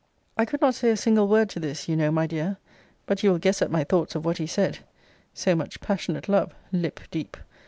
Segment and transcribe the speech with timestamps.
[0.35, 2.57] I could not say a single word to this, you know, my dear.
[3.05, 4.79] But you will guess at my thoughts of what he said
[5.35, 7.37] so much passionate love, lip deep!